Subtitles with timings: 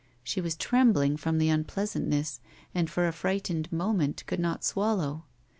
[0.23, 2.39] She was trembling from the tmpleasantness,
[2.73, 5.25] and for a fright ened moment could not swallow.